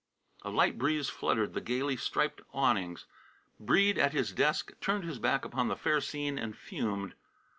[0.41, 3.05] A light breeze fluttered the gayly striped awnings.
[3.59, 7.13] Breede, at a desk, turned his back upon the fair scene and fumed.